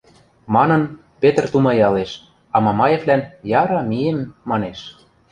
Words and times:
—манын, 0.55 0.81
Петр 1.21 1.45
тумаялеш, 1.53 2.11
а 2.55 2.57
Мамаевлӓн 2.65 3.21
«Яра, 3.61 3.81
миэм» 3.89 4.19
манеш. 4.49 4.79